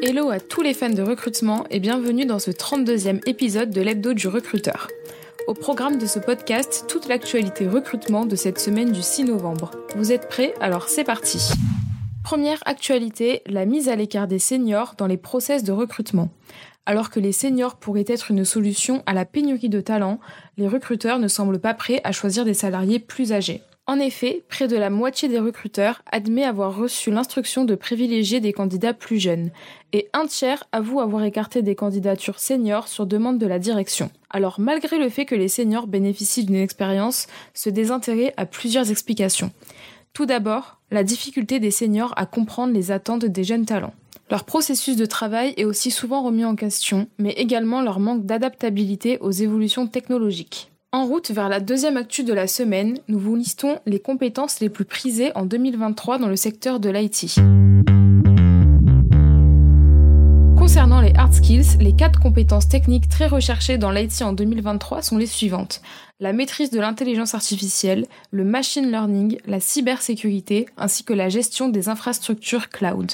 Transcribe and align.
Hello 0.00 0.30
à 0.30 0.38
tous 0.38 0.62
les 0.62 0.74
fans 0.74 0.90
de 0.90 1.02
recrutement 1.02 1.64
et 1.70 1.80
bienvenue 1.80 2.24
dans 2.24 2.38
ce 2.38 2.52
32e 2.52 3.20
épisode 3.28 3.70
de 3.70 3.80
l'hebdo 3.80 4.12
du 4.12 4.28
recruteur. 4.28 4.86
Au 5.48 5.54
programme 5.54 5.98
de 5.98 6.06
ce 6.06 6.20
podcast, 6.20 6.84
toute 6.86 7.08
l'actualité 7.08 7.66
recrutement 7.66 8.24
de 8.24 8.36
cette 8.36 8.60
semaine 8.60 8.92
du 8.92 9.02
6 9.02 9.24
novembre. 9.24 9.72
Vous 9.96 10.12
êtes 10.12 10.28
prêts? 10.28 10.54
Alors 10.60 10.88
c'est 10.88 11.02
parti 11.02 11.40
Première 12.22 12.62
actualité, 12.64 13.42
la 13.46 13.66
mise 13.66 13.88
à 13.88 13.96
l'écart 13.96 14.28
des 14.28 14.38
seniors 14.38 14.94
dans 14.96 15.08
les 15.08 15.16
process 15.16 15.64
de 15.64 15.72
recrutement. 15.72 16.28
Alors 16.86 17.10
que 17.10 17.18
les 17.18 17.32
seniors 17.32 17.74
pourraient 17.74 18.04
être 18.06 18.30
une 18.30 18.44
solution 18.44 19.02
à 19.06 19.14
la 19.14 19.24
pénurie 19.24 19.68
de 19.68 19.80
talents, 19.80 20.20
les 20.58 20.68
recruteurs 20.68 21.18
ne 21.18 21.28
semblent 21.28 21.60
pas 21.60 21.74
prêts 21.74 22.00
à 22.04 22.12
choisir 22.12 22.44
des 22.44 22.54
salariés 22.54 23.00
plus 23.00 23.32
âgés. 23.32 23.62
En 23.88 24.00
effet, 24.00 24.44
près 24.50 24.68
de 24.68 24.76
la 24.76 24.90
moitié 24.90 25.30
des 25.30 25.38
recruteurs 25.38 26.02
admet 26.12 26.44
avoir 26.44 26.76
reçu 26.76 27.10
l'instruction 27.10 27.64
de 27.64 27.74
privilégier 27.74 28.38
des 28.38 28.52
candidats 28.52 28.92
plus 28.92 29.18
jeunes, 29.18 29.50
et 29.94 30.10
un 30.12 30.26
tiers 30.26 30.64
avoue 30.72 31.00
avoir 31.00 31.24
écarté 31.24 31.62
des 31.62 31.74
candidatures 31.74 32.38
seniors 32.38 32.86
sur 32.86 33.06
demande 33.06 33.38
de 33.38 33.46
la 33.46 33.58
direction. 33.58 34.10
Alors 34.28 34.60
malgré 34.60 34.98
le 34.98 35.08
fait 35.08 35.24
que 35.24 35.34
les 35.34 35.48
seniors 35.48 35.86
bénéficient 35.86 36.44
d'une 36.44 36.56
expérience, 36.56 37.28
ce 37.54 37.70
désintérêt 37.70 38.34
a 38.36 38.44
plusieurs 38.44 38.90
explications. 38.90 39.52
Tout 40.12 40.26
d'abord, 40.26 40.76
la 40.90 41.02
difficulté 41.02 41.58
des 41.58 41.70
seniors 41.70 42.12
à 42.18 42.26
comprendre 42.26 42.74
les 42.74 42.90
attentes 42.90 43.24
des 43.24 43.44
jeunes 43.44 43.64
talents. 43.64 43.94
Leur 44.30 44.44
processus 44.44 44.96
de 44.96 45.06
travail 45.06 45.54
est 45.56 45.64
aussi 45.64 45.90
souvent 45.90 46.22
remis 46.22 46.44
en 46.44 46.56
question, 46.56 47.08
mais 47.16 47.30
également 47.30 47.80
leur 47.80 48.00
manque 48.00 48.26
d'adaptabilité 48.26 49.16
aux 49.20 49.30
évolutions 49.30 49.86
technologiques. 49.86 50.70
En 50.90 51.04
route 51.04 51.30
vers 51.32 51.50
la 51.50 51.60
deuxième 51.60 51.98
actu 51.98 52.24
de 52.24 52.32
la 52.32 52.46
semaine, 52.46 52.98
nous 53.08 53.18
vous 53.18 53.36
listons 53.36 53.78
les 53.84 54.00
compétences 54.00 54.60
les 54.60 54.70
plus 54.70 54.86
prisées 54.86 55.32
en 55.34 55.44
2023 55.44 56.16
dans 56.16 56.28
le 56.28 56.36
secteur 56.36 56.80
de 56.80 56.88
l'IT. 56.88 57.34
Concernant 60.56 61.02
les 61.02 61.12
hard 61.14 61.34
skills, 61.34 61.76
les 61.78 61.94
quatre 61.94 62.18
compétences 62.20 62.70
techniques 62.70 63.10
très 63.10 63.26
recherchées 63.26 63.76
dans 63.76 63.90
l'IT 63.90 64.22
en 64.22 64.32
2023 64.32 65.02
sont 65.02 65.18
les 65.18 65.26
suivantes. 65.26 65.82
La 66.20 66.32
maîtrise 66.32 66.70
de 66.70 66.80
l'intelligence 66.80 67.34
artificielle, 67.34 68.06
le 68.30 68.44
machine 68.44 68.90
learning, 68.90 69.40
la 69.46 69.60
cybersécurité 69.60 70.70
ainsi 70.78 71.04
que 71.04 71.12
la 71.12 71.28
gestion 71.28 71.68
des 71.68 71.90
infrastructures 71.90 72.70
cloud 72.70 73.12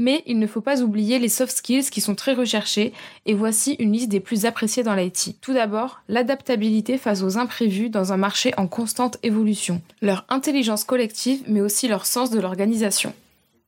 mais 0.00 0.24
il 0.26 0.38
ne 0.38 0.46
faut 0.46 0.62
pas 0.62 0.80
oublier 0.80 1.18
les 1.18 1.28
soft 1.28 1.56
skills 1.56 1.90
qui 1.90 2.00
sont 2.00 2.14
très 2.14 2.32
recherchés 2.32 2.92
et 3.26 3.34
voici 3.34 3.74
une 3.74 3.92
liste 3.92 4.08
des 4.08 4.18
plus 4.18 4.46
appréciés 4.46 4.82
dans 4.82 4.94
l'IT. 4.94 5.36
Tout 5.40 5.52
d'abord, 5.52 6.00
l'adaptabilité 6.08 6.98
face 6.98 7.22
aux 7.22 7.38
imprévus 7.38 7.90
dans 7.90 8.12
un 8.12 8.16
marché 8.16 8.52
en 8.56 8.66
constante 8.66 9.18
évolution, 9.22 9.82
leur 10.00 10.24
intelligence 10.30 10.84
collective 10.84 11.42
mais 11.46 11.60
aussi 11.60 11.86
leur 11.86 12.06
sens 12.06 12.30
de 12.30 12.40
l'organisation. 12.40 13.12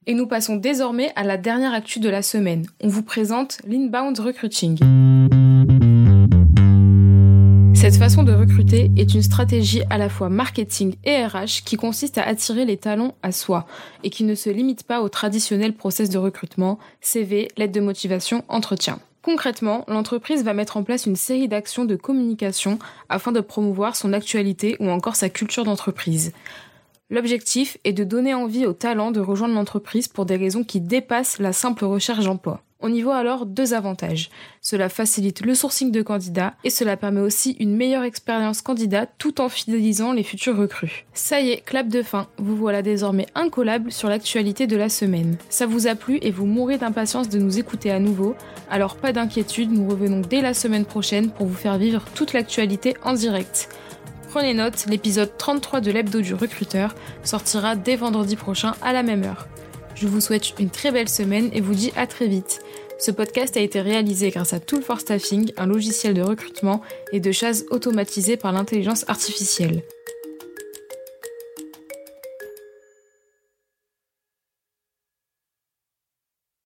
Et 0.06 0.14
nous 0.14 0.26
passons 0.26 0.56
désormais 0.56 1.12
à 1.14 1.22
la 1.22 1.36
dernière 1.36 1.74
actu 1.74 2.00
de 2.00 2.08
la 2.08 2.22
semaine. 2.22 2.66
On 2.80 2.88
vous 2.88 3.04
présente 3.04 3.58
l'inbound 3.68 4.18
recruiting. 4.18 4.78
Cette 7.92 8.00
façon 8.00 8.22
de 8.22 8.32
recruter 8.32 8.90
est 8.96 9.12
une 9.12 9.20
stratégie 9.20 9.82
à 9.90 9.98
la 9.98 10.08
fois 10.08 10.30
marketing 10.30 10.96
et 11.04 11.26
RH 11.26 11.62
qui 11.66 11.76
consiste 11.76 12.16
à 12.16 12.22
attirer 12.22 12.64
les 12.64 12.78
talents 12.78 13.14
à 13.22 13.32
soi 13.32 13.66
et 14.02 14.08
qui 14.08 14.24
ne 14.24 14.34
se 14.34 14.48
limite 14.48 14.84
pas 14.84 15.02
au 15.02 15.10
traditionnel 15.10 15.74
process 15.74 16.08
de 16.08 16.16
recrutement, 16.16 16.78
CV, 17.02 17.48
lettre 17.58 17.74
de 17.74 17.80
motivation, 17.80 18.44
entretien. 18.48 18.98
Concrètement, 19.20 19.84
l'entreprise 19.88 20.42
va 20.42 20.54
mettre 20.54 20.78
en 20.78 20.84
place 20.84 21.04
une 21.04 21.16
série 21.16 21.48
d'actions 21.48 21.84
de 21.84 21.94
communication 21.94 22.78
afin 23.10 23.30
de 23.30 23.40
promouvoir 23.40 23.94
son 23.94 24.14
actualité 24.14 24.74
ou 24.80 24.88
encore 24.88 25.14
sa 25.14 25.28
culture 25.28 25.64
d'entreprise. 25.64 26.32
L'objectif 27.10 27.76
est 27.84 27.92
de 27.92 28.04
donner 28.04 28.32
envie 28.32 28.64
aux 28.64 28.72
talents 28.72 29.10
de 29.10 29.20
rejoindre 29.20 29.54
l'entreprise 29.54 30.08
pour 30.08 30.24
des 30.24 30.36
raisons 30.36 30.64
qui 30.64 30.80
dépassent 30.80 31.38
la 31.38 31.52
simple 31.52 31.84
recherche 31.84 32.24
d'emploi. 32.24 32.62
On 32.84 32.92
y 32.92 33.00
voit 33.00 33.16
alors 33.16 33.46
deux 33.46 33.74
avantages. 33.74 34.28
Cela 34.60 34.88
facilite 34.88 35.40
le 35.40 35.54
sourcing 35.54 35.92
de 35.92 36.02
candidats 36.02 36.54
et 36.64 36.70
cela 36.70 36.96
permet 36.96 37.20
aussi 37.20 37.52
une 37.60 37.76
meilleure 37.76 38.02
expérience 38.02 38.60
candidat 38.60 39.06
tout 39.06 39.40
en 39.40 39.48
fidélisant 39.48 40.12
les 40.12 40.24
futurs 40.24 40.56
recrues. 40.56 41.06
Ça 41.14 41.40
y 41.40 41.50
est, 41.50 41.64
clap 41.64 41.86
de 41.86 42.02
fin, 42.02 42.26
vous 42.38 42.56
voilà 42.56 42.82
désormais 42.82 43.26
incollable 43.36 43.92
sur 43.92 44.08
l'actualité 44.08 44.66
de 44.66 44.76
la 44.76 44.88
semaine. 44.88 45.36
Ça 45.48 45.66
vous 45.66 45.86
a 45.86 45.94
plu 45.94 46.18
et 46.22 46.32
vous 46.32 46.46
mourrez 46.46 46.76
d'impatience 46.76 47.28
de 47.28 47.38
nous 47.38 47.60
écouter 47.60 47.92
à 47.92 48.00
nouveau, 48.00 48.34
alors 48.68 48.96
pas 48.96 49.12
d'inquiétude, 49.12 49.70
nous 49.70 49.88
revenons 49.88 50.20
dès 50.20 50.40
la 50.40 50.52
semaine 50.52 50.84
prochaine 50.84 51.30
pour 51.30 51.46
vous 51.46 51.54
faire 51.54 51.78
vivre 51.78 52.04
toute 52.16 52.32
l'actualité 52.32 52.96
en 53.04 53.12
direct. 53.12 53.68
Prenez 54.30 54.54
note, 54.54 54.86
l'épisode 54.88 55.36
33 55.36 55.80
de 55.80 55.92
l'hebdo 55.92 56.20
du 56.20 56.34
recruteur 56.34 56.96
sortira 57.22 57.76
dès 57.76 57.94
vendredi 57.96 58.34
prochain 58.34 58.72
à 58.82 58.92
la 58.92 59.02
même 59.04 59.22
heure. 59.22 59.46
Je 59.94 60.08
vous 60.08 60.20
souhaite 60.20 60.58
une 60.58 60.70
très 60.70 60.90
belle 60.90 61.08
semaine 61.08 61.50
et 61.52 61.60
vous 61.60 61.74
dis 61.74 61.92
à 61.96 62.06
très 62.06 62.26
vite. 62.26 62.60
Ce 63.04 63.10
podcast 63.10 63.56
a 63.56 63.60
été 63.60 63.80
réalisé 63.80 64.30
grâce 64.30 64.52
à 64.52 64.60
Tool 64.60 64.80
for 64.80 65.00
Staffing, 65.00 65.50
un 65.56 65.66
logiciel 65.66 66.14
de 66.14 66.22
recrutement 66.22 66.82
et 67.10 67.18
de 67.18 67.32
chasse 67.32 67.64
automatisé 67.70 68.36
par 68.36 68.52
l'intelligence 68.52 69.04
artificielle. 69.08 69.82